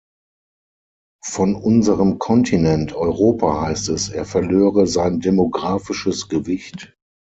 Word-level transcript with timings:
Von 1.23 1.53
unserem 1.53 2.17
Kontinent 2.17 2.93
Europa 2.93 3.61
heißt 3.67 3.89
es, 3.89 4.09
er 4.09 4.25
verlöre 4.25 4.87
sein 4.87 5.19
demographisches 5.19 6.27
Gewicht. 6.27 6.97